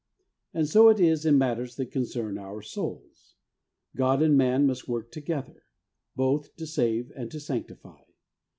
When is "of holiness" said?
2.41-2.71